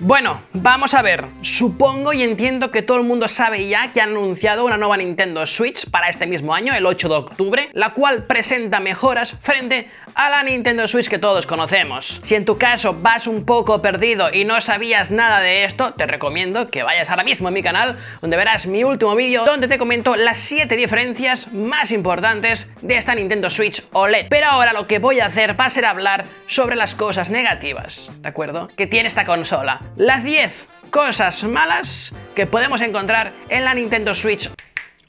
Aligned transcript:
Bueno, 0.00 0.42
vamos 0.54 0.94
a 0.94 1.02
ver. 1.02 1.24
Supongo 1.42 2.12
y 2.12 2.22
entiendo 2.22 2.70
que 2.70 2.82
todo 2.82 2.96
el 2.96 3.04
mundo 3.04 3.28
sabe 3.28 3.68
ya 3.68 3.88
que 3.88 4.00
han 4.00 4.10
anunciado 4.10 4.64
una 4.64 4.76
nueva 4.76 4.96
Nintendo 4.96 5.46
Switch 5.46 5.90
para 5.90 6.08
este 6.08 6.26
mismo 6.26 6.54
año, 6.54 6.72
el 6.74 6.86
8 6.86 7.08
de 7.08 7.14
octubre, 7.14 7.68
la 7.74 7.92
cual 7.92 8.24
presenta 8.24 8.80
mejoras 8.80 9.32
frente 9.42 9.88
a 10.14 10.30
la 10.30 10.42
Nintendo 10.42 10.86
Switch 10.88 11.08
que 11.08 11.18
todos 11.18 11.46
conocemos. 11.46 12.20
Si 12.24 12.34
en 12.34 12.44
tu 12.44 12.58
caso 12.58 12.94
vas 12.94 13.26
un 13.26 13.44
poco 13.44 13.80
perdido 13.80 14.32
y 14.32 14.44
no 14.44 14.60
sabías 14.60 15.10
nada 15.10 15.40
de 15.40 15.64
esto, 15.64 15.94
te 15.94 16.06
recomiendo 16.06 16.70
que 16.70 16.82
vayas 16.82 17.10
ahora 17.10 17.24
mismo 17.24 17.48
a 17.48 17.50
mi 17.50 17.62
canal, 17.62 17.96
donde 18.20 18.36
verás 18.36 18.66
mi 18.66 18.84
último 18.84 19.14
vídeo 19.14 19.44
donde 19.44 19.68
te 19.68 19.78
comento 19.78 20.16
las 20.16 20.38
7 20.38 20.76
diferencias 20.76 21.52
más 21.52 21.90
importantes 21.92 22.68
de 22.82 22.96
esta 22.96 23.14
Nintendo 23.14 23.50
Switch 23.50 23.82
OLED. 23.92 24.26
Pero 24.28 24.46
ahora 24.46 24.72
lo 24.72 24.86
que 24.86 24.98
voy 24.98 25.20
a 25.20 25.26
hacer 25.26 25.58
va 25.58 25.66
a 25.66 25.70
ser 25.70 25.84
hablar 25.84 26.24
sobre 26.48 26.76
las 26.76 26.94
cosas 26.94 27.30
negativas, 27.30 28.08
¿de 28.20 28.28
acuerdo? 28.28 28.68
Que 28.76 28.86
tiene 28.86 29.08
esta 29.08 29.24
consola 29.24 29.80
las 29.96 30.24
10 30.24 30.52
cosas 30.90 31.42
malas 31.44 32.12
que 32.34 32.46
podemos 32.46 32.80
encontrar 32.80 33.32
en 33.48 33.64
la 33.64 33.74
Nintendo 33.74 34.14
Switch 34.14 34.50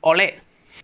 OLED. 0.01 0.35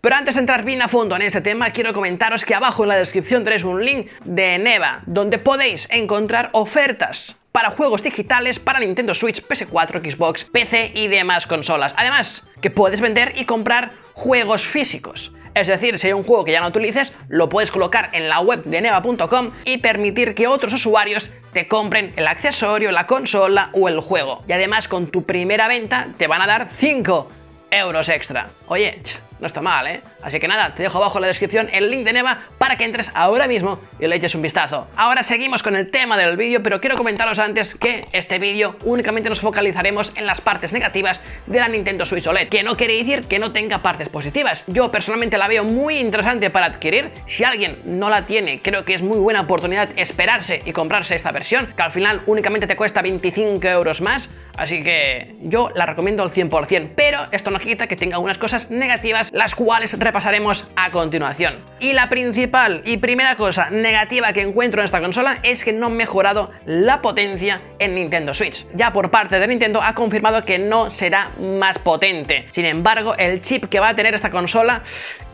Pero 0.07 0.15
antes 0.15 0.35
de 0.35 0.39
entrar 0.39 0.63
bien 0.63 0.81
a 0.81 0.87
fondo 0.87 1.17
en 1.17 1.21
este 1.23 1.41
tema, 1.41 1.71
quiero 1.71 1.91
comentaros 1.91 2.45
que 2.45 2.55
abajo 2.55 2.83
en 2.83 2.87
la 2.87 2.95
descripción 2.95 3.43
tenéis 3.43 3.65
un 3.65 3.83
link 3.83 4.07
de 4.23 4.57
Neva, 4.57 5.01
donde 5.05 5.37
podéis 5.37 5.85
encontrar 5.91 6.47
ofertas 6.53 7.35
para 7.51 7.71
juegos 7.71 8.03
digitales 8.03 8.57
para 8.57 8.79
Nintendo 8.79 9.13
Switch, 9.13 9.45
PS4, 9.45 10.09
Xbox, 10.09 10.45
PC 10.45 10.93
y 10.95 11.09
demás 11.09 11.45
consolas. 11.45 11.93
Además, 11.97 12.45
que 12.61 12.69
puedes 12.69 13.01
vender 13.01 13.33
y 13.35 13.43
comprar 13.43 13.91
juegos 14.13 14.65
físicos. 14.65 15.33
Es 15.53 15.67
decir, 15.67 15.99
si 15.99 16.07
hay 16.07 16.13
un 16.13 16.23
juego 16.23 16.45
que 16.45 16.53
ya 16.53 16.61
no 16.61 16.69
utilices, 16.69 17.11
lo 17.27 17.49
puedes 17.49 17.69
colocar 17.69 18.07
en 18.13 18.29
la 18.29 18.39
web 18.39 18.63
de 18.63 18.79
neva.com 18.79 19.49
y 19.65 19.79
permitir 19.79 20.35
que 20.35 20.47
otros 20.47 20.71
usuarios 20.71 21.31
te 21.51 21.67
compren 21.67 22.13
el 22.15 22.27
accesorio, 22.27 22.93
la 22.93 23.07
consola 23.07 23.71
o 23.73 23.89
el 23.89 23.99
juego. 23.99 24.45
Y 24.47 24.53
además 24.53 24.87
con 24.87 25.07
tu 25.07 25.25
primera 25.25 25.67
venta 25.67 26.07
te 26.17 26.27
van 26.27 26.41
a 26.41 26.47
dar 26.47 26.69
5 26.79 27.27
euros 27.71 28.09
extra. 28.09 28.47
Oye, 28.67 29.01
no 29.39 29.47
está 29.47 29.61
mal, 29.61 29.87
¿eh? 29.87 30.01
Así 30.23 30.39
que 30.39 30.47
nada, 30.47 30.73
te 30.73 30.83
dejo 30.83 30.97
abajo 30.97 31.17
en 31.17 31.21
la 31.21 31.27
descripción 31.27 31.69
el 31.71 31.91
link 31.91 32.03
de 32.03 32.13
Neva 32.13 32.39
para 32.57 32.77
que 32.77 32.85
entres 32.85 33.11
ahora 33.13 33.47
mismo 33.47 33.79
y 33.99 34.07
le 34.07 34.15
eches 34.15 34.35
un 34.35 34.41
vistazo. 34.41 34.87
Ahora 34.95 35.23
seguimos 35.23 35.61
con 35.61 35.75
el 35.75 35.91
tema 35.91 36.17
del 36.17 36.37
vídeo, 36.37 36.63
pero 36.63 36.81
quiero 36.81 36.95
comentaros 36.95 37.39
antes 37.39 37.75
que 37.75 38.01
este 38.13 38.39
vídeo 38.39 38.75
únicamente 38.83 39.29
nos 39.29 39.39
focalizaremos 39.39 40.11
en 40.15 40.25
las 40.25 40.41
partes 40.41 40.73
negativas 40.73 41.21
de 41.45 41.59
la 41.59 41.67
Nintendo 41.67 42.05
Switch 42.05 42.25
OLED, 42.25 42.49
que 42.49 42.63
no 42.63 42.75
quiere 42.75 42.97
decir 42.97 43.27
que 43.27 43.39
no 43.39 43.51
tenga 43.51 43.79
partes 43.79 44.09
positivas. 44.09 44.63
Yo 44.67 44.91
personalmente 44.91 45.37
la 45.37 45.47
veo 45.47 45.63
muy 45.63 45.97
interesante 45.97 46.49
para 46.49 46.67
adquirir. 46.67 47.11
Si 47.27 47.43
alguien 47.43 47.77
no 47.85 48.09
la 48.09 48.25
tiene, 48.25 48.61
creo 48.61 48.85
que 48.85 48.95
es 48.95 49.01
muy 49.01 49.19
buena 49.19 49.41
oportunidad 49.41 49.89
esperarse 49.95 50.61
y 50.65 50.73
comprarse 50.73 51.15
esta 51.15 51.31
versión, 51.31 51.67
que 51.75 51.83
al 51.83 51.91
final 51.91 52.21
únicamente 52.25 52.67
te 52.67 52.75
cuesta 52.75 53.01
25 53.01 53.67
euros 53.67 54.01
más. 54.01 54.29
Así 54.57 54.83
que 54.83 55.35
yo 55.43 55.69
la 55.75 55.85
recomiendo 55.85 56.23
al 56.23 56.31
100%, 56.31 56.89
pero 56.95 57.23
esto 57.31 57.51
no 57.51 57.59
quita 57.59 57.87
que 57.87 57.95
tenga 57.95 58.19
unas 58.19 58.37
cosas 58.37 58.69
negativas 58.69 59.31
las 59.31 59.55
cuales 59.55 59.97
repasaremos 59.97 60.67
a 60.75 60.89
continuación. 60.91 61.59
Y 61.79 61.93
la 61.93 62.09
principal 62.09 62.81
y 62.83 62.97
primera 62.97 63.35
cosa 63.35 63.69
negativa 63.69 64.33
que 64.33 64.41
encuentro 64.41 64.81
en 64.81 64.85
esta 64.85 64.99
consola 64.99 65.37
es 65.43 65.63
que 65.63 65.73
no 65.73 65.87
ha 65.87 65.89
mejorado 65.89 66.51
la 66.65 67.01
potencia 67.01 67.61
en 67.79 67.95
Nintendo 67.95 68.33
Switch. 68.33 68.65
Ya 68.73 68.91
por 68.91 69.11
parte 69.11 69.39
de 69.39 69.47
Nintendo 69.47 69.81
ha 69.81 69.93
confirmado 69.93 70.43
que 70.43 70.57
no 70.57 70.89
será 70.89 71.29
más 71.39 71.77
potente. 71.77 72.45
Sin 72.51 72.65
embargo, 72.65 73.15
el 73.15 73.41
chip 73.41 73.65
que 73.65 73.79
va 73.79 73.89
a 73.89 73.95
tener 73.95 74.15
esta 74.15 74.31
consola 74.31 74.81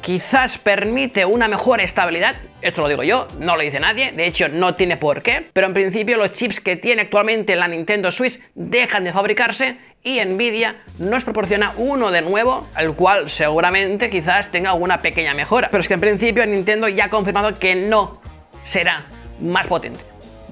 quizás 0.03 0.57
permite 0.57 1.25
una 1.25 1.47
mejor 1.47 1.79
estabilidad, 1.79 2.35
esto 2.61 2.81
lo 2.81 2.89
digo 2.89 3.03
yo, 3.03 3.27
no 3.39 3.55
lo 3.55 3.63
dice 3.63 3.79
nadie, 3.79 4.11
de 4.11 4.25
hecho 4.25 4.49
no 4.49 4.75
tiene 4.75 4.97
por 4.97 5.21
qué, 5.21 5.47
pero 5.53 5.65
en 5.65 5.73
principio 5.73 6.17
los 6.17 6.33
chips 6.33 6.59
que 6.59 6.75
tiene 6.75 7.03
actualmente 7.03 7.55
la 7.55 7.69
Nintendo 7.69 8.11
Switch 8.11 8.39
dejan 8.53 9.05
de 9.05 9.13
fabricarse 9.13 9.77
y 10.03 10.19
Nvidia 10.23 10.75
nos 10.99 11.23
proporciona 11.23 11.73
uno 11.77 12.11
de 12.11 12.21
nuevo, 12.21 12.67
el 12.77 12.93
cual 12.93 13.29
seguramente 13.29 14.09
quizás 14.09 14.51
tenga 14.51 14.71
alguna 14.71 15.01
pequeña 15.01 15.33
mejora. 15.33 15.69
Pero 15.71 15.79
es 15.79 15.87
que 15.87 15.93
en 15.93 16.01
principio 16.01 16.45
Nintendo 16.45 16.89
ya 16.89 17.05
ha 17.05 17.09
confirmado 17.09 17.57
que 17.57 17.73
no 17.73 18.21
será 18.65 19.05
más 19.39 19.65
potente. 19.67 20.01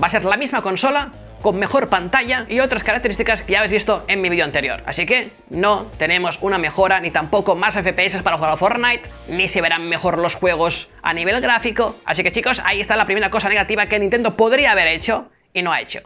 Va 0.01 0.07
a 0.07 0.09
ser 0.09 0.23
la 0.23 0.37
misma 0.37 0.61
consola, 0.61 1.11
con 1.41 1.57
mejor 1.57 1.89
pantalla 1.89 2.45
y 2.47 2.59
otras 2.59 2.83
características 2.83 3.41
que 3.41 3.53
ya 3.53 3.59
habéis 3.59 3.71
visto 3.71 4.03
en 4.07 4.21
mi 4.21 4.29
vídeo 4.29 4.45
anterior. 4.45 4.81
Así 4.85 5.05
que 5.05 5.31
no 5.49 5.87
tenemos 5.97 6.39
una 6.41 6.57
mejora 6.57 6.99
ni 6.99 7.11
tampoco 7.11 7.55
más 7.55 7.75
FPS 7.75 8.21
para 8.21 8.37
jugar 8.37 8.51
a 8.51 8.57
Fortnite, 8.57 9.09
ni 9.27 9.47
se 9.47 9.61
verán 9.61 9.89
mejor 9.89 10.17
los 10.17 10.35
juegos 10.35 10.89
a 11.01 11.13
nivel 11.13 11.41
gráfico. 11.41 11.95
Así 12.05 12.23
que 12.23 12.31
chicos, 12.31 12.61
ahí 12.63 12.81
está 12.81 12.95
la 12.95 13.05
primera 13.05 13.29
cosa 13.29 13.49
negativa 13.49 13.87
que 13.87 13.99
Nintendo 13.99 14.35
podría 14.35 14.71
haber 14.71 14.87
hecho 14.87 15.29
y 15.53 15.61
no 15.61 15.71
ha 15.71 15.81
hecho. 15.81 16.01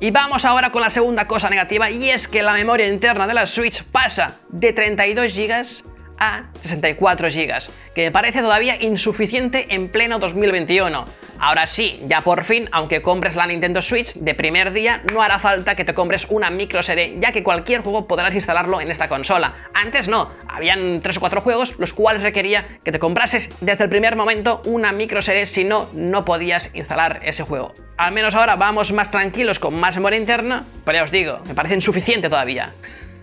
Y 0.00 0.10
vamos 0.10 0.44
ahora 0.44 0.72
con 0.72 0.82
la 0.82 0.90
segunda 0.90 1.26
cosa 1.26 1.48
negativa 1.48 1.88
y 1.88 2.10
es 2.10 2.26
que 2.26 2.42
la 2.42 2.54
memoria 2.54 2.88
interna 2.88 3.26
de 3.26 3.34
la 3.34 3.46
Switch 3.46 3.84
pasa 3.84 4.40
de 4.48 4.72
32 4.72 5.32
GB 5.32 5.91
a 6.22 6.44
64 6.60 7.30
GB, 7.30 7.52
que 7.96 8.04
me 8.04 8.12
parece 8.12 8.42
todavía 8.42 8.80
insuficiente 8.80 9.66
en 9.74 9.88
pleno 9.88 10.20
2021. 10.20 11.04
Ahora 11.40 11.66
sí, 11.66 12.00
ya 12.06 12.20
por 12.20 12.44
fin, 12.44 12.68
aunque 12.70 13.02
compres 13.02 13.34
la 13.34 13.48
Nintendo 13.48 13.82
Switch 13.82 14.14
de 14.14 14.34
primer 14.36 14.72
día, 14.72 15.02
no 15.12 15.20
hará 15.20 15.40
falta 15.40 15.74
que 15.74 15.84
te 15.84 15.94
compres 15.94 16.28
una 16.30 16.48
micro 16.48 16.84
CD, 16.84 17.16
ya 17.20 17.32
que 17.32 17.42
cualquier 17.42 17.80
juego 17.80 18.06
podrás 18.06 18.36
instalarlo 18.36 18.80
en 18.80 18.92
esta 18.92 19.08
consola. 19.08 19.68
Antes 19.74 20.06
no, 20.06 20.30
habían 20.46 21.00
3 21.02 21.16
o 21.16 21.20
4 21.20 21.40
juegos 21.40 21.74
los 21.78 21.92
cuales 21.92 22.22
requería 22.22 22.66
que 22.84 22.92
te 22.92 23.00
comprases 23.00 23.50
desde 23.60 23.82
el 23.82 23.90
primer 23.90 24.14
momento 24.14 24.62
una 24.64 24.92
micro 24.92 25.22
CD, 25.22 25.44
si 25.46 25.64
no, 25.64 25.88
no 25.92 26.24
podías 26.24 26.72
instalar 26.72 27.18
ese 27.24 27.42
juego. 27.42 27.74
Al 27.96 28.12
menos 28.12 28.36
ahora 28.36 28.54
vamos 28.54 28.92
más 28.92 29.10
tranquilos 29.10 29.58
con 29.58 29.74
más 29.74 29.96
memoria 29.96 30.20
interna, 30.20 30.66
pero 30.84 30.98
ya 30.98 31.04
os 31.04 31.10
digo, 31.10 31.40
me 31.48 31.54
parece 31.54 31.74
insuficiente 31.74 32.28
todavía. 32.28 32.72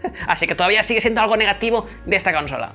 Así 0.27 0.47
que 0.47 0.55
todavía 0.55 0.83
sigue 0.83 1.01
siendo 1.01 1.21
algo 1.21 1.37
negativo 1.37 1.87
de 2.05 2.15
esta 2.15 2.33
consola. 2.33 2.71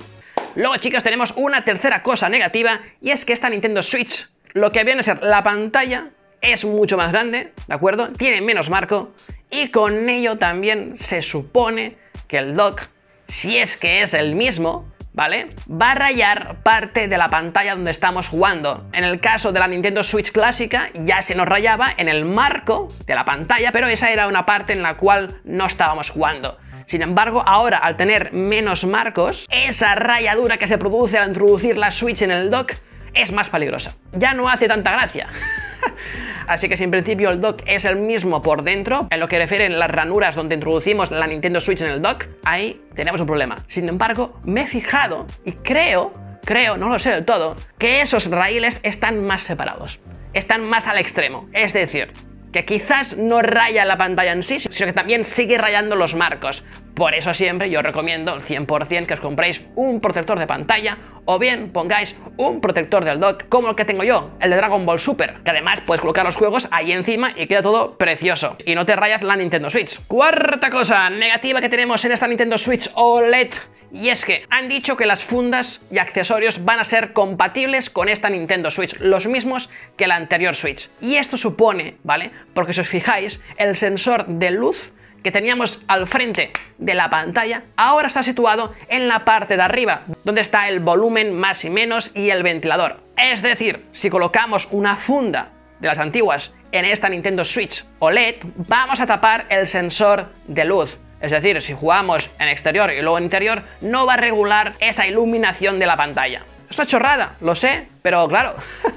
Luego, 0.55 0.77
chicos, 0.77 1.03
tenemos 1.03 1.33
una 1.35 1.65
tercera 1.65 2.01
cosa 2.01 2.29
negativa 2.29 2.81
y 3.01 3.11
es 3.11 3.25
que 3.25 3.33
esta 3.33 3.49
Nintendo 3.49 3.83
Switch, 3.83 4.29
lo 4.53 4.71
que 4.71 4.83
viene 4.83 5.01
a 5.01 5.03
ser 5.03 5.21
la 5.21 5.43
pantalla, 5.43 6.09
es 6.41 6.63
mucho 6.63 6.95
más 6.97 7.11
grande, 7.11 7.51
¿de 7.67 7.73
acuerdo? 7.73 8.09
Tiene 8.13 8.41
menos 8.41 8.69
marco 8.69 9.11
y 9.49 9.69
con 9.69 10.07
ello 10.09 10.37
también 10.37 10.97
se 10.97 11.21
supone 11.21 11.97
que 12.27 12.37
el 12.37 12.55
dock, 12.55 12.83
si 13.27 13.57
es 13.57 13.77
que 13.77 14.01
es 14.01 14.13
el 14.13 14.35
mismo, 14.35 14.85
¿vale? 15.13 15.47
Va 15.69 15.91
a 15.91 15.95
rayar 15.95 16.57
parte 16.61 17.07
de 17.07 17.17
la 17.17 17.29
pantalla 17.29 17.75
donde 17.75 17.91
estamos 17.91 18.27
jugando. 18.27 18.83
En 18.93 19.03
el 19.03 19.19
caso 19.19 19.51
de 19.51 19.59
la 19.59 19.67
Nintendo 19.67 20.03
Switch 20.03 20.31
clásica 20.31 20.89
ya 20.93 21.21
se 21.21 21.35
nos 21.35 21.47
rayaba 21.47 21.93
en 21.97 22.09
el 22.09 22.25
marco 22.25 22.89
de 23.07 23.15
la 23.15 23.25
pantalla, 23.25 23.71
pero 23.71 23.87
esa 23.87 24.11
era 24.11 24.27
una 24.27 24.45
parte 24.45 24.73
en 24.73 24.83
la 24.83 24.97
cual 24.97 25.39
no 25.45 25.65
estábamos 25.65 26.09
jugando. 26.09 26.57
Sin 26.87 27.01
embargo, 27.01 27.43
ahora 27.45 27.79
al 27.79 27.97
tener 27.97 28.31
menos 28.31 28.85
marcos, 28.85 29.45
esa 29.49 29.95
rayadura 29.95 30.57
que 30.57 30.67
se 30.67 30.77
produce 30.77 31.17
al 31.17 31.29
introducir 31.29 31.77
la 31.77 31.91
Switch 31.91 32.21
en 32.21 32.31
el 32.31 32.49
dock 32.49 32.73
es 33.13 33.31
más 33.31 33.49
peligrosa. 33.49 33.95
Ya 34.13 34.33
no 34.33 34.47
hace 34.49 34.67
tanta 34.67 34.91
gracia. 34.91 35.27
Así 36.47 36.69
que 36.69 36.77
si 36.77 36.83
en 36.83 36.91
principio 36.91 37.31
el 37.31 37.41
dock 37.41 37.61
es 37.65 37.85
el 37.85 37.95
mismo 37.95 38.41
por 38.41 38.63
dentro, 38.63 39.07
en 39.09 39.19
lo 39.19 39.27
que 39.27 39.39
refiere 39.39 39.65
a 39.65 39.69
las 39.69 39.89
ranuras 39.89 40.35
donde 40.35 40.55
introducimos 40.55 41.09
la 41.09 41.25
Nintendo 41.25 41.59
Switch 41.59 41.81
en 41.81 41.87
el 41.87 42.01
dock, 42.01 42.25
ahí 42.43 42.81
tenemos 42.93 43.19
un 43.19 43.27
problema. 43.27 43.55
Sin 43.67 43.89
embargo, 43.89 44.39
me 44.45 44.61
he 44.61 44.67
fijado 44.67 45.25
y 45.43 45.53
creo, 45.53 46.13
creo, 46.43 46.77
no 46.77 46.89
lo 46.89 46.99
sé 46.99 47.09
del 47.09 47.25
todo, 47.25 47.55
que 47.79 48.01
esos 48.01 48.29
raíles 48.29 48.79
están 48.83 49.23
más 49.23 49.41
separados. 49.41 49.99
Están 50.33 50.63
más 50.65 50.87
al 50.87 50.99
extremo. 50.99 51.49
Es 51.53 51.73
decir, 51.73 52.11
que 52.55 52.63
quizás 52.63 53.17
no 53.17 53.41
raya 53.41 53.83
la 53.83 53.97
pantalla 53.97 54.31
en 54.31 54.41
sí, 54.41 54.59
sino 54.59 54.87
que 54.87 54.93
también 54.93 55.25
sigue 55.25 55.57
rayando 55.57 55.97
los 55.97 56.15
marcos. 56.15 56.63
Por 56.95 57.13
eso 57.13 57.33
siempre 57.33 57.69
yo 57.69 57.81
recomiendo 57.81 58.39
100% 58.39 59.05
que 59.05 59.13
os 59.13 59.19
compréis 59.19 59.61
un 59.75 59.99
protector 59.99 60.39
de 60.39 60.47
pantalla 60.47 60.97
o 61.25 61.37
bien 61.37 61.71
pongáis 61.73 62.15
un 62.37 62.61
protector 62.61 63.03
del 63.03 63.19
dock 63.19 63.49
como 63.49 63.69
el 63.69 63.75
que 63.75 63.83
tengo 63.83 64.03
yo, 64.03 64.31
el 64.39 64.49
de 64.49 64.55
Dragon 64.55 64.85
Ball 64.85 65.01
Super, 65.01 65.41
que 65.43 65.51
además 65.51 65.81
puedes 65.81 65.99
colocar 65.99 66.23
los 66.25 66.35
juegos 66.35 66.69
ahí 66.71 66.93
encima 66.93 67.33
y 67.35 67.47
queda 67.47 67.61
todo 67.61 67.97
precioso. 67.97 68.55
Y 68.65 68.75
no 68.75 68.85
te 68.85 68.95
rayas 68.95 69.23
la 69.23 69.35
Nintendo 69.35 69.69
Switch. 69.69 69.99
Cuarta 70.07 70.69
cosa 70.69 71.09
negativa 71.09 71.59
que 71.59 71.67
tenemos 71.67 72.05
en 72.05 72.13
esta 72.13 72.27
Nintendo 72.27 72.57
Switch 72.57 72.89
OLED 72.93 73.51
y 73.91 74.09
es 74.09 74.23
que 74.23 74.45
han 74.49 74.69
dicho 74.69 74.95
que 74.95 75.05
las 75.05 75.23
fundas 75.23 75.81
y 75.91 75.97
accesorios 75.97 76.63
van 76.63 76.79
a 76.79 76.85
ser 76.85 77.11
compatibles 77.11 77.89
con 77.89 78.07
esta 78.07 78.29
Nintendo 78.29 78.71
Switch, 78.71 78.97
los 78.99 79.27
mismos 79.27 79.69
que 79.97 80.07
la 80.07 80.15
anterior 80.15 80.55
Switch. 80.55 80.89
Y 81.01 81.15
esto 81.15 81.35
supone, 81.37 81.95
¿vale? 82.03 82.31
Porque 82.53 82.73
si 82.73 82.81
os 82.81 82.87
fijáis, 82.87 83.41
el 83.57 83.75
sensor 83.75 84.25
de 84.27 84.51
luz 84.51 84.93
que 85.25 85.31
teníamos 85.31 85.79
al 85.87 86.05
frente 86.05 86.51
de 86.77 86.93
la 86.93 87.09
pantalla, 87.09 87.63
ahora 87.77 88.09
está 88.09 88.21
situado 88.21 88.75
en 88.89 89.07
la 89.07 89.25
parte 89.25 89.57
de 89.57 89.63
arriba, 89.63 90.01
donde 90.23 90.41
está 90.41 90.69
el 90.69 90.81
volumen 90.81 91.35
más 91.35 91.65
y 91.65 91.71
menos 91.71 92.11
y 92.13 92.29
el 92.29 92.43
ventilador. 92.43 92.97
Es 93.17 93.41
decir, 93.41 93.87
si 93.91 94.11
colocamos 94.11 94.67
una 94.69 94.97
funda 94.97 95.49
de 95.79 95.87
las 95.87 95.97
antiguas 95.97 96.53
en 96.71 96.85
esta 96.85 97.09
Nintendo 97.09 97.43
Switch 97.43 97.83
OLED, 97.97 98.35
vamos 98.67 98.99
a 98.99 99.07
tapar 99.07 99.47
el 99.49 99.67
sensor 99.67 100.27
de 100.45 100.63
luz. 100.63 100.99
Es 101.19 101.31
decir, 101.31 101.59
si 101.63 101.73
jugamos 101.73 102.29
en 102.37 102.47
exterior 102.47 102.93
y 102.93 103.01
luego 103.01 103.17
en 103.17 103.23
interior, 103.23 103.63
no 103.81 104.05
va 104.05 104.13
a 104.13 104.17
regular 104.17 104.73
esa 104.79 105.07
iluminación 105.07 105.79
de 105.79 105.87
la 105.87 105.97
pantalla. 105.97 106.43
Es 106.69 106.77
chorrada, 106.85 107.33
lo 107.41 107.55
sé, 107.55 107.87
pero 108.03 108.27
claro, 108.27 108.53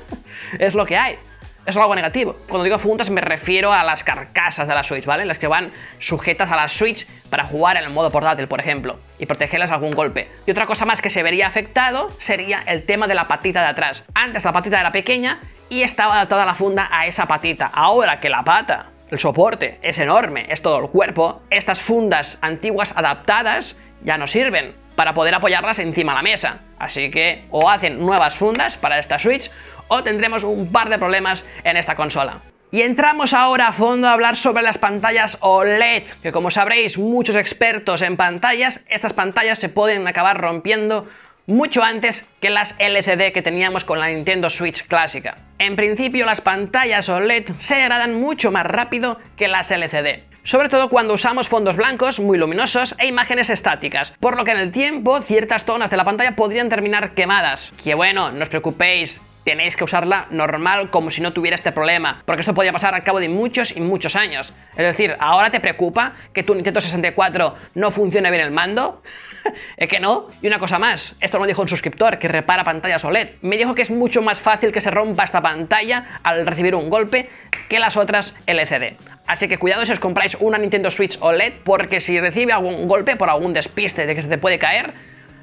es 0.58 0.74
lo 0.74 0.84
que 0.84 0.98
hay. 0.98 1.18
Es 1.68 1.76
algo 1.76 1.94
negativo. 1.94 2.34
Cuando 2.48 2.64
digo 2.64 2.78
fundas 2.78 3.10
me 3.10 3.20
refiero 3.20 3.72
a 3.72 3.84
las 3.84 4.02
carcasas 4.02 4.66
de 4.66 4.74
la 4.74 4.82
Switch, 4.82 5.04
¿vale? 5.04 5.26
Las 5.26 5.38
que 5.38 5.46
van 5.46 5.70
sujetas 6.00 6.50
a 6.50 6.56
la 6.56 6.68
Switch 6.68 7.06
para 7.28 7.44
jugar 7.44 7.76
en 7.76 7.84
el 7.84 7.90
modo 7.90 8.10
portátil, 8.10 8.48
por 8.48 8.60
ejemplo, 8.60 8.98
y 9.18 9.26
protegerlas 9.26 9.68
de 9.68 9.74
algún 9.74 9.90
golpe. 9.90 10.28
Y 10.46 10.50
otra 10.50 10.64
cosa 10.66 10.86
más 10.86 11.02
que 11.02 11.10
se 11.10 11.22
vería 11.22 11.46
afectado 11.46 12.08
sería 12.20 12.62
el 12.66 12.86
tema 12.86 13.06
de 13.06 13.14
la 13.14 13.28
patita 13.28 13.60
de 13.60 13.68
atrás. 13.68 14.02
Antes 14.14 14.44
la 14.44 14.52
patita 14.52 14.80
era 14.80 14.92
pequeña 14.92 15.40
y 15.68 15.82
estaba 15.82 16.14
adaptada 16.14 16.46
la 16.46 16.54
funda 16.54 16.88
a 16.90 17.06
esa 17.06 17.26
patita. 17.26 17.66
Ahora 17.66 18.18
que 18.18 18.30
la 18.30 18.42
pata 18.42 18.86
el 19.10 19.18
soporte 19.18 19.78
es 19.82 19.98
enorme, 19.98 20.46
es 20.48 20.62
todo 20.62 20.78
el 20.78 20.88
cuerpo, 20.88 21.42
estas 21.50 21.80
fundas 21.80 22.38
antiguas 22.40 22.94
adaptadas 22.96 23.76
ya 24.02 24.16
no 24.16 24.26
sirven 24.26 24.74
para 24.96 25.14
poder 25.14 25.34
apoyarlas 25.34 25.78
encima 25.78 26.12
de 26.12 26.16
la 26.16 26.22
mesa. 26.22 26.58
Así 26.78 27.10
que 27.10 27.44
o 27.50 27.68
hacen 27.68 27.98
nuevas 28.04 28.34
fundas 28.36 28.76
para 28.76 28.98
esta 28.98 29.18
Switch 29.18 29.50
o 29.88 30.02
tendremos 30.02 30.44
un 30.44 30.70
par 30.70 30.88
de 30.88 30.98
problemas 30.98 31.44
en 31.64 31.76
esta 31.76 31.96
consola. 31.96 32.40
Y 32.70 32.82
entramos 32.82 33.32
ahora 33.32 33.68
a 33.68 33.72
fondo 33.72 34.08
a 34.08 34.12
hablar 34.12 34.36
sobre 34.36 34.62
las 34.62 34.76
pantallas 34.76 35.38
OLED, 35.40 36.02
que 36.22 36.32
como 36.32 36.50
sabréis 36.50 36.98
muchos 36.98 37.34
expertos 37.34 38.02
en 38.02 38.18
pantallas, 38.18 38.84
estas 38.90 39.14
pantallas 39.14 39.58
se 39.58 39.70
pueden 39.70 40.06
acabar 40.06 40.38
rompiendo 40.38 41.06
mucho 41.46 41.82
antes 41.82 42.26
que 42.42 42.50
las 42.50 42.74
LCD 42.78 43.32
que 43.32 43.40
teníamos 43.40 43.84
con 43.84 43.98
la 43.98 44.08
Nintendo 44.08 44.50
Switch 44.50 44.86
clásica. 44.86 45.38
En 45.58 45.76
principio 45.76 46.26
las 46.26 46.42
pantallas 46.42 47.08
OLED 47.08 47.52
se 47.58 47.76
degradan 47.76 48.20
mucho 48.20 48.50
más 48.50 48.66
rápido 48.66 49.18
que 49.38 49.48
las 49.48 49.70
LCD. 49.70 50.28
Sobre 50.44 50.68
todo 50.68 50.90
cuando 50.90 51.14
usamos 51.14 51.48
fondos 51.48 51.76
blancos 51.76 52.20
muy 52.20 52.36
luminosos 52.36 52.94
e 52.98 53.06
imágenes 53.06 53.48
estáticas, 53.48 54.12
por 54.20 54.36
lo 54.36 54.44
que 54.44 54.50
en 54.50 54.58
el 54.58 54.72
tiempo 54.72 55.20
ciertas 55.22 55.64
zonas 55.64 55.90
de 55.90 55.96
la 55.96 56.04
pantalla 56.04 56.36
podrían 56.36 56.68
terminar 56.68 57.12
quemadas. 57.12 57.72
Que 57.82 57.94
bueno, 57.94 58.30
no 58.30 58.42
os 58.42 58.48
preocupéis, 58.48 59.20
tenéis 59.48 59.76
que 59.76 59.84
usarla 59.84 60.26
normal 60.28 60.90
como 60.90 61.10
si 61.10 61.22
no 61.22 61.32
tuviera 61.32 61.54
este 61.54 61.72
problema, 61.72 62.22
porque 62.26 62.40
esto 62.40 62.52
podría 62.52 62.70
pasar 62.70 62.94
al 62.94 63.02
cabo 63.02 63.18
de 63.18 63.30
muchos 63.30 63.74
y 63.74 63.80
muchos 63.80 64.14
años. 64.14 64.52
Es 64.76 64.84
decir, 64.84 65.16
¿ahora 65.18 65.48
te 65.48 65.58
preocupa 65.58 66.12
que 66.34 66.42
tu 66.42 66.54
Nintendo 66.54 66.82
64 66.82 67.56
no 67.74 67.90
funcione 67.90 68.30
bien 68.30 68.42
el 68.42 68.50
mando? 68.50 69.02
es 69.78 69.88
que 69.88 70.00
no. 70.00 70.28
Y 70.42 70.48
una 70.48 70.58
cosa 70.58 70.78
más, 70.78 71.16
esto 71.22 71.38
lo 71.38 71.46
dijo 71.46 71.62
un 71.62 71.68
suscriptor 71.68 72.18
que 72.18 72.28
repara 72.28 72.62
pantallas 72.62 73.02
OLED. 73.06 73.36
Me 73.40 73.56
dijo 73.56 73.74
que 73.74 73.80
es 73.80 73.90
mucho 73.90 74.20
más 74.20 74.38
fácil 74.38 74.70
que 74.70 74.82
se 74.82 74.90
rompa 74.90 75.24
esta 75.24 75.40
pantalla 75.40 76.20
al 76.22 76.46
recibir 76.46 76.74
un 76.74 76.90
golpe 76.90 77.30
que 77.70 77.78
las 77.78 77.96
otras 77.96 78.36
LCD. 78.44 78.98
Así 79.26 79.48
que 79.48 79.56
cuidado 79.56 79.86
si 79.86 79.92
os 79.92 79.98
compráis 79.98 80.36
una 80.40 80.58
Nintendo 80.58 80.90
Switch 80.90 81.16
OLED, 81.22 81.54
porque 81.64 82.02
si 82.02 82.20
recibe 82.20 82.52
algún 82.52 82.86
golpe 82.86 83.16
por 83.16 83.30
algún 83.30 83.54
despiste 83.54 84.04
de 84.04 84.14
que 84.14 84.20
se 84.20 84.28
te 84.28 84.36
puede 84.36 84.58
caer, 84.58 84.92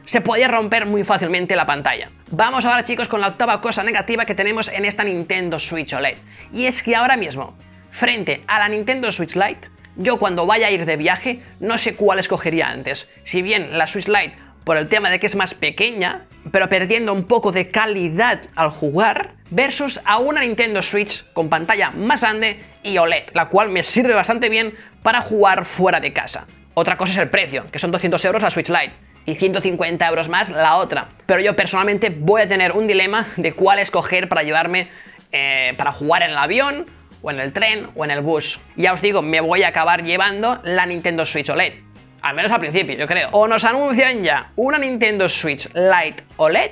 se 0.06 0.22
podía 0.22 0.48
romper 0.48 0.86
muy 0.86 1.04
fácilmente 1.04 1.56
la 1.56 1.66
pantalla. 1.66 2.10
Vamos 2.32 2.66
ahora 2.66 2.84
chicos 2.84 3.08
con 3.08 3.22
la 3.22 3.28
octava 3.28 3.62
cosa 3.62 3.84
negativa 3.84 4.26
que 4.26 4.36
tenemos 4.36 4.68
en 4.70 4.86
esta 4.86 5.04
Nintendo 5.04 5.60
Switch 5.60 5.94
OLED. 5.94 6.18
Y 6.54 6.66
es 6.66 6.84
que 6.84 6.96
ahora 6.96 7.18
mismo, 7.18 7.58
frente 7.92 8.44
a 8.48 8.60
la 8.60 8.70
Nintendo 8.70 9.12
Switch 9.12 9.36
Lite, 9.36 9.70
yo 9.98 10.20
cuando 10.20 10.46
vaya 10.46 10.68
a 10.68 10.72
ir 10.72 10.86
de 10.86 10.98
viaje 10.98 11.42
no 11.60 11.78
sé 11.78 11.96
cuál 11.96 12.20
escogería 12.20 12.70
antes. 12.70 13.10
Si 13.24 13.42
bien 13.42 13.78
la 13.78 13.88
Switch 13.88 14.08
Lite 14.08 14.36
por 14.64 14.78
el 14.78 14.88
tema 14.88 15.10
de 15.10 15.20
que 15.20 15.28
es 15.28 15.36
más 15.36 15.54
pequeña, 15.54 16.26
pero 16.52 16.70
perdiendo 16.70 17.14
un 17.14 17.26
poco 17.26 17.52
de 17.52 17.72
calidad 17.72 18.42
al 18.56 18.72
jugar, 18.72 19.34
versus 19.52 20.00
a 20.06 20.18
una 20.18 20.42
Nintendo 20.42 20.82
Switch 20.82 21.24
con 21.34 21.50
pantalla 21.50 21.92
más 21.92 22.22
grande 22.22 22.60
y 22.84 22.98
OLED, 22.98 23.30
la 23.34 23.48
cual 23.48 23.70
me 23.70 23.84
sirve 23.84 24.14
bastante 24.14 24.50
bien 24.50 24.74
para 25.04 25.22
jugar 25.22 25.66
fuera 25.66 26.00
de 26.00 26.14
casa. 26.14 26.46
Otra 26.74 26.98
cosa 26.98 27.14
es 27.14 27.20
el 27.20 27.30
precio, 27.30 27.66
que 27.72 27.80
son 27.80 27.92
200 27.92 28.24
euros 28.26 28.42
la 28.42 28.50
Switch 28.50 28.70
Lite 28.70 29.06
y 29.26 29.36
150 29.36 30.08
euros 30.08 30.30
más 30.30 30.50
la 30.50 30.78
otra. 30.78 31.10
Pero 31.26 31.42
yo 31.42 31.56
personalmente 31.56 32.10
voy 32.10 32.44
a 32.44 32.48
tener 32.48 32.74
un 32.74 32.88
dilema 32.88 33.28
de 33.38 33.54
cuál 33.54 33.80
escoger 33.80 34.30
para 34.30 34.44
llevarme 34.44 34.88
eh, 35.32 35.74
para 35.78 35.92
jugar 35.92 36.24
en 36.24 36.32
el 36.32 36.38
avión, 36.38 36.86
o 37.22 37.32
en 37.32 37.40
el 37.40 37.52
tren, 37.52 37.90
o 37.96 38.06
en 38.06 38.12
el 38.12 38.22
bus. 38.22 38.60
Ya 38.76 38.94
os 38.94 39.02
digo, 39.02 39.22
me 39.22 39.42
voy 39.42 39.64
a 39.64 39.70
acabar 39.70 40.04
llevando 40.04 40.60
la 40.64 40.86
Nintendo 40.86 41.26
Switch 41.26 41.50
OLED. 41.50 41.74
Al 42.22 42.36
menos 42.36 42.52
al 42.52 42.60
principio, 42.60 42.96
yo 42.96 43.08
creo. 43.08 43.30
O 43.32 43.48
nos 43.48 43.64
anuncian 43.64 44.24
ya 44.24 44.52
una 44.56 44.78
Nintendo 44.78 45.28
Switch 45.28 45.68
Lite 45.74 46.24
OLED, 46.38 46.72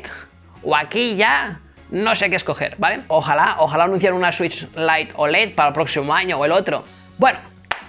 o 0.64 0.76
aquí 0.76 1.16
ya 1.16 1.60
no 1.90 2.16
sé 2.16 2.30
qué 2.30 2.38
escoger, 2.38 2.76
¿vale? 2.78 3.02
Ojalá, 3.08 3.58
ojalá 3.60 3.84
anuncien 3.84 4.14
una 4.14 4.32
Switch 4.32 4.68
Lite 4.76 5.12
OLED 5.16 5.56
para 5.56 5.70
el 5.70 5.74
próximo 5.74 6.14
año 6.14 6.38
o 6.38 6.46
el 6.46 6.52
otro. 6.52 6.86
Bueno, 7.18 7.40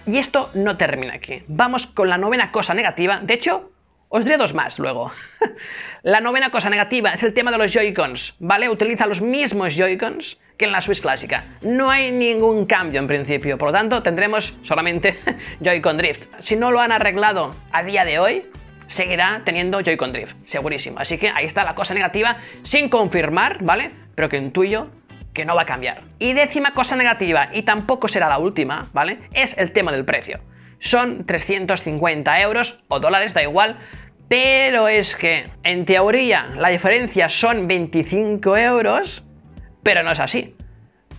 y 0.07 0.19
esto 0.19 0.51
no 0.55 0.77
termina 0.77 1.15
aquí. 1.15 1.43
Vamos 1.47 1.87
con 1.87 2.09
la 2.09 2.19
novena 2.19 2.51
cosa 2.51 2.75
negativa. 2.75 3.21
De 3.23 3.35
hecho, 3.35 3.71
os 4.15 4.25
diré 4.25 4.37
dos 4.37 4.55
más 4.55 4.79
luego. 4.79 5.11
la 6.05 6.21
novena 6.21 6.51
cosa 6.51 6.71
negativa 6.71 7.11
es 7.15 7.23
el 7.25 7.35
tema 7.35 7.51
de 7.51 7.59
los 7.59 7.73
Joy-Cons, 7.73 8.37
¿vale? 8.39 8.69
Utiliza 8.69 9.07
los 9.07 9.21
mismos 9.21 9.75
Joy-Cons 9.75 10.39
que 10.57 10.67
en 10.67 10.71
la 10.71 10.81
Switch 10.81 11.01
clásica. 11.01 11.43
No 11.63 11.91
hay 11.91 12.13
ningún 12.13 12.65
cambio 12.65 13.01
en 13.01 13.09
principio, 13.09 13.59
por 13.59 13.71
lo 13.71 13.73
tanto 13.73 14.05
tendremos 14.05 14.57
solamente 14.63 15.19
Joy-Con 15.61 15.97
Drift. 15.99 16.23
Si 16.43 16.55
no 16.55 16.71
lo 16.71 16.79
han 16.79 16.93
arreglado 16.93 17.51
a 17.73 17.83
día 17.83 18.05
de 18.05 18.21
hoy, 18.21 18.45
seguirá 18.87 19.43
teniendo 19.45 19.81
Joy-Con 19.81 20.13
Drift, 20.13 20.37
segurísimo. 20.47 21.01
Así 21.01 21.19
que 21.19 21.31
ahí 21.31 21.47
está 21.47 21.65
la 21.65 21.75
cosa 21.75 21.93
negativa, 21.93 22.37
sin 22.63 22.89
confirmar, 22.89 23.65
¿vale? 23.65 23.91
Pero 24.15 24.29
que 24.29 24.37
intuyo 24.37 24.91
que 25.33 25.45
no 25.45 25.57
va 25.57 25.63
a 25.63 25.67
cambiar. 25.67 26.03
Y 26.21 26.35
décima 26.35 26.73
cosa 26.73 26.95
negativa, 26.95 27.49
y 27.53 27.63
tampoco 27.63 28.07
será 28.07 28.29
la 28.29 28.39
última, 28.39 28.87
¿vale? 28.93 29.19
Es 29.33 29.59
el 29.59 29.73
tema 29.73 29.91
del 29.91 30.05
precio. 30.05 30.39
Son 30.85 31.25
350 31.25 32.41
euros 32.43 32.79
o 32.89 33.01
dólares, 33.01 33.33
da 33.33 33.43
igual, 33.43 33.79
pero 34.29 34.89
es 34.89 35.17
que, 35.17 35.47
en 35.63 35.85
teoría, 35.85 36.49
la 36.57 36.69
diferencia 36.69 37.29
son 37.29 37.67
25 37.67 38.57
euros, 38.57 39.23
pero 39.83 40.03
no 40.03 40.13
es 40.13 40.21
así. 40.21 40.55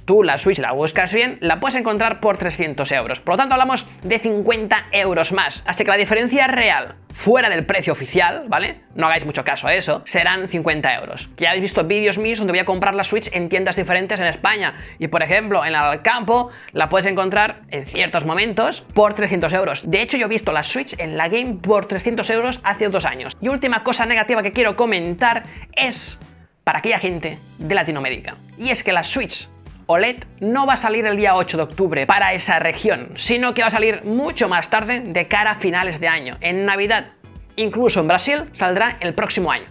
Tú 0.05 0.21
la 0.21 0.37
Switch 0.37 0.59
la 0.59 0.71
buscas 0.71 1.11
bien, 1.11 1.37
la 1.41 1.59
puedes 1.59 1.75
encontrar 1.75 2.19
por 2.19 2.37
300 2.37 2.91
euros. 2.91 3.19
Por 3.19 3.33
lo 3.33 3.37
tanto, 3.37 3.53
hablamos 3.55 3.87
de 4.03 4.19
50 4.19 4.85
euros 4.91 5.31
más. 5.31 5.63
Así 5.65 5.83
que 5.83 5.89
la 5.89 5.97
diferencia 5.97 6.45
real 6.45 6.95
fuera 7.09 7.49
del 7.49 7.65
precio 7.65 7.93
oficial, 7.93 8.43
¿vale? 8.47 8.81
No 8.93 9.07
hagáis 9.07 9.25
mucho 9.25 9.43
caso 9.43 9.67
a 9.67 9.73
eso, 9.73 10.03
serán 10.05 10.47
50 10.47 10.93
euros. 10.95 11.29
Ya 11.37 11.49
habéis 11.49 11.63
visto 11.63 11.83
vídeos 11.83 12.17
míos 12.17 12.37
donde 12.37 12.51
voy 12.51 12.59
a 12.59 12.65
comprar 12.65 12.93
la 12.93 13.03
Switch 13.03 13.33
en 13.33 13.49
tiendas 13.49 13.77
diferentes 13.77 14.19
en 14.19 14.27
España. 14.27 14.75
Y 14.99 15.07
por 15.07 15.23
ejemplo, 15.23 15.65
en 15.65 15.73
Alcampo 15.73 16.51
la 16.71 16.89
puedes 16.89 17.07
encontrar 17.07 17.61
en 17.71 17.87
ciertos 17.87 18.25
momentos 18.25 18.81
por 18.93 19.15
300 19.15 19.51
euros. 19.53 19.89
De 19.89 20.01
hecho, 20.01 20.17
yo 20.17 20.27
he 20.27 20.29
visto 20.29 20.51
la 20.51 20.61
Switch 20.61 20.93
en 20.99 21.17
la 21.17 21.29
Game 21.29 21.55
por 21.55 21.87
300 21.87 22.29
euros 22.29 22.59
hace 22.63 22.89
dos 22.89 23.05
años. 23.05 23.35
Y 23.41 23.47
última 23.47 23.83
cosa 23.83 24.05
negativa 24.05 24.43
que 24.43 24.51
quiero 24.51 24.75
comentar 24.75 25.43
es 25.71 26.19
para 26.63 26.79
aquella 26.79 26.99
gente 26.99 27.39
de 27.57 27.75
Latinoamérica. 27.75 28.35
Y 28.57 28.69
es 28.69 28.83
que 28.83 28.91
la 28.91 29.03
Switch 29.03 29.47
OLED 29.87 30.23
no 30.39 30.65
va 30.65 30.73
a 30.73 30.77
salir 30.77 31.05
el 31.05 31.15
día 31.15 31.35
8 31.35 31.57
de 31.57 31.63
octubre 31.63 32.07
para 32.07 32.33
esa 32.33 32.57
región, 32.57 33.09
sino 33.17 33.53
que 33.53 33.61
va 33.61 33.67
a 33.67 33.71
salir 33.71 34.03
mucho 34.03 34.49
más 34.49 34.69
tarde 34.69 34.99
de 35.01 35.27
cara 35.27 35.51
a 35.51 35.55
finales 35.55 35.99
de 35.99 36.07
año, 36.07 36.37
en 36.41 36.65
Navidad. 36.65 37.07
Incluso 37.55 37.99
en 37.99 38.07
Brasil 38.07 38.43
saldrá 38.53 38.97
el 38.99 39.13
próximo 39.13 39.51
año. 39.51 39.65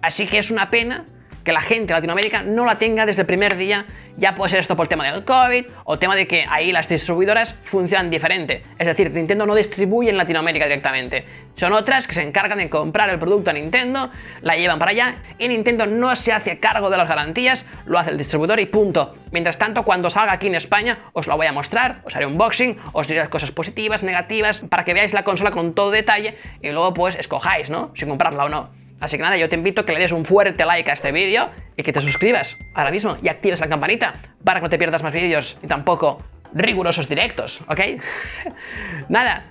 Así 0.00 0.26
que 0.26 0.38
es 0.38 0.50
una 0.50 0.70
pena 0.70 1.04
que 1.44 1.52
la 1.52 1.60
gente 1.60 1.88
de 1.88 1.94
Latinoamérica 1.94 2.42
no 2.42 2.64
la 2.64 2.76
tenga 2.76 3.04
desde 3.04 3.22
el 3.22 3.26
primer 3.26 3.56
día, 3.56 3.84
ya 4.16 4.34
puede 4.34 4.50
ser 4.50 4.60
esto 4.60 4.76
por 4.76 4.84
el 4.84 4.88
tema 4.88 5.10
del 5.10 5.24
COVID 5.24 5.66
o 5.84 5.98
tema 5.98 6.16
de 6.16 6.26
que 6.26 6.44
ahí 6.48 6.72
las 6.72 6.88
distribuidoras 6.88 7.52
funcionan 7.64 8.10
diferente. 8.10 8.64
Es 8.78 8.86
decir, 8.86 9.10
Nintendo 9.12 9.46
no 9.46 9.54
distribuye 9.54 10.10
en 10.10 10.16
Latinoamérica 10.16 10.64
directamente. 10.64 11.24
Son 11.56 11.72
otras 11.72 12.06
que 12.06 12.14
se 12.14 12.22
encargan 12.22 12.58
de 12.58 12.70
comprar 12.70 13.10
el 13.10 13.18
producto 13.18 13.50
a 13.50 13.52
Nintendo, 13.52 14.10
la 14.40 14.56
llevan 14.56 14.78
para 14.78 14.92
allá 14.92 15.14
y 15.38 15.48
Nintendo 15.48 15.86
no 15.86 16.14
se 16.16 16.32
hace 16.32 16.58
cargo 16.58 16.90
de 16.90 16.96
las 16.96 17.08
garantías, 17.08 17.66
lo 17.86 17.98
hace 17.98 18.10
el 18.10 18.18
distribuidor 18.18 18.60
y 18.60 18.66
punto. 18.66 19.14
Mientras 19.30 19.58
tanto, 19.58 19.82
cuando 19.82 20.10
salga 20.10 20.32
aquí 20.32 20.46
en 20.46 20.54
España, 20.54 20.98
os 21.12 21.26
lo 21.26 21.36
voy 21.36 21.46
a 21.46 21.52
mostrar, 21.52 22.00
os 22.04 22.16
haré 22.16 22.26
un 22.26 22.32
unboxing, 22.32 22.78
os 22.92 23.06
diré 23.06 23.20
las 23.20 23.28
cosas 23.28 23.50
positivas, 23.50 24.02
negativas, 24.02 24.60
para 24.60 24.84
que 24.84 24.94
veáis 24.94 25.12
la 25.12 25.24
consola 25.24 25.50
con 25.50 25.74
todo 25.74 25.90
detalle 25.90 26.38
y 26.62 26.70
luego 26.70 26.94
pues 26.94 27.16
escojáis, 27.16 27.68
¿no? 27.68 27.92
Si 27.94 28.06
comprarla 28.06 28.44
o 28.44 28.48
no. 28.48 28.79
Así 29.00 29.16
que 29.16 29.22
nada, 29.22 29.36
yo 29.36 29.48
te 29.48 29.56
invito 29.56 29.80
a 29.80 29.86
que 29.86 29.92
le 29.92 29.98
des 29.98 30.12
un 30.12 30.24
fuerte 30.24 30.64
like 30.64 30.90
a 30.90 30.94
este 30.94 31.10
vídeo 31.10 31.50
y 31.76 31.82
que 31.82 31.92
te 31.92 32.00
suscribas 32.00 32.58
ahora 32.74 32.90
mismo 32.90 33.16
y 33.22 33.28
actives 33.28 33.60
la 33.60 33.68
campanita 33.68 34.12
para 34.44 34.60
que 34.60 34.64
no 34.64 34.70
te 34.70 34.78
pierdas 34.78 35.02
más 35.02 35.12
vídeos 35.12 35.58
y 35.62 35.66
tampoco 35.66 36.22
rigurosos 36.52 37.08
directos, 37.08 37.60
¿ok? 37.68 37.80
nada, 39.08 39.44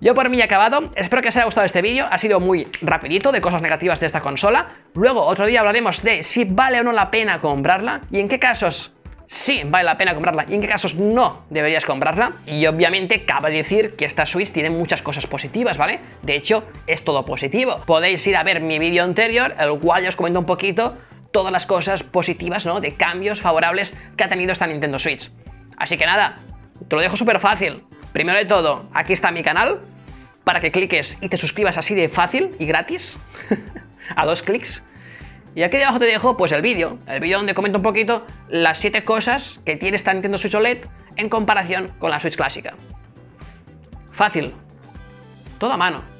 yo 0.00 0.14
por 0.14 0.28
mí 0.28 0.40
he 0.40 0.42
acabado, 0.42 0.92
espero 0.96 1.22
que 1.22 1.28
os 1.28 1.36
haya 1.36 1.44
gustado 1.44 1.64
este 1.64 1.82
vídeo, 1.82 2.06
ha 2.10 2.18
sido 2.18 2.40
muy 2.40 2.68
rapidito 2.82 3.32
de 3.32 3.40
cosas 3.40 3.62
negativas 3.62 4.00
de 4.00 4.06
esta 4.06 4.20
consola. 4.20 4.68
Luego, 4.94 5.24
otro 5.24 5.46
día 5.46 5.60
hablaremos 5.60 6.02
de 6.02 6.22
si 6.22 6.44
vale 6.44 6.80
o 6.80 6.82
no 6.82 6.92
la 6.92 7.10
pena 7.10 7.40
comprarla 7.40 8.02
y 8.10 8.20
en 8.20 8.28
qué 8.28 8.38
casos 8.38 8.92
sí 9.26 9.62
vale 9.64 9.84
la 9.84 9.96
pena 9.96 10.14
comprarla 10.14 10.44
y 10.48 10.54
en 10.54 10.60
qué 10.60 10.68
casos 10.68 10.94
no 10.94 11.44
deberías 11.50 11.84
comprarla. 11.84 12.32
Y 12.46 12.66
obviamente 12.66 13.24
cabe 13.24 13.50
decir 13.50 13.96
que 13.96 14.04
esta 14.04 14.26
Switch 14.26 14.52
tiene 14.52 14.70
muchas 14.70 15.02
cosas 15.02 15.26
positivas, 15.26 15.76
¿vale? 15.76 16.00
De 16.22 16.36
hecho, 16.36 16.64
es 16.86 17.02
todo 17.04 17.24
positivo. 17.24 17.76
Podéis 17.86 18.26
ir 18.26 18.36
a 18.36 18.42
ver 18.42 18.60
mi 18.60 18.78
vídeo 18.78 19.04
anterior, 19.04 19.54
el 19.58 19.78
cual 19.78 20.02
ya 20.02 20.08
os 20.08 20.16
comento 20.16 20.38
un 20.38 20.46
poquito 20.46 20.96
todas 21.32 21.52
las 21.52 21.66
cosas 21.66 22.02
positivas, 22.02 22.64
¿no? 22.64 22.80
De 22.80 22.92
cambios 22.92 23.40
favorables 23.40 23.92
que 24.16 24.24
ha 24.24 24.28
tenido 24.28 24.52
esta 24.52 24.66
Nintendo 24.66 24.98
Switch. 24.98 25.30
Así 25.76 25.96
que 25.96 26.06
nada, 26.06 26.36
te 26.88 26.94
lo 26.94 27.02
dejo 27.02 27.16
súper 27.16 27.40
fácil. 27.40 27.82
Primero 28.12 28.38
de 28.38 28.46
todo, 28.46 28.88
aquí 28.94 29.12
está 29.12 29.32
mi 29.32 29.42
canal, 29.42 29.80
para 30.44 30.60
que 30.60 30.70
cliques 30.70 31.18
y 31.20 31.28
te 31.28 31.36
suscribas 31.36 31.76
así 31.76 31.94
de 31.94 32.08
fácil 32.08 32.54
y 32.58 32.66
gratis, 32.66 33.18
a 34.16 34.24
dos 34.24 34.42
clics. 34.42 34.84
Y 35.54 35.62
aquí 35.62 35.76
debajo 35.76 35.98
te 35.98 36.06
dejo 36.06 36.36
pues 36.36 36.52
el 36.52 36.62
vídeo, 36.62 36.98
el 37.06 37.20
vídeo 37.20 37.38
donde 37.38 37.54
comento 37.54 37.78
un 37.78 37.84
poquito 37.84 38.24
las 38.48 38.78
7 38.78 39.04
cosas 39.04 39.60
que 39.64 39.76
tiene 39.76 39.96
esta 39.96 40.12
Nintendo 40.12 40.38
Switch 40.38 40.54
OLED 40.54 40.78
en 41.16 41.28
comparación 41.28 41.92
con 41.98 42.10
la 42.10 42.20
Switch 42.20 42.36
clásica. 42.36 42.74
Fácil. 44.12 44.52
Todo 45.58 45.72
a 45.72 45.76
mano. 45.76 46.13